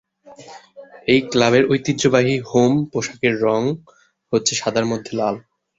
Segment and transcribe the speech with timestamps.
[1.07, 3.61] এই ক্লাবের ঐতিহ্যবাহী হোম পোশাকের রঙ
[4.33, 5.35] হচ্ছে সাদার মধ্যে লাল।